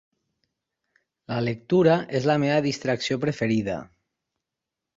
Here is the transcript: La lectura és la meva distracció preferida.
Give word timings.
La 1.31 1.37
lectura 1.49 1.99
és 2.21 2.27
la 2.31 2.39
meva 2.45 2.57
distracció 2.69 3.21
preferida. 3.27 3.79